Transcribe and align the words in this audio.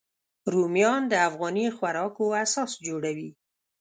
رومیان 0.53 1.01
د 1.07 1.13
افغاني 1.27 1.67
خوراکو 1.77 2.25
اساس 2.43 2.71
جوړوي 2.87 3.29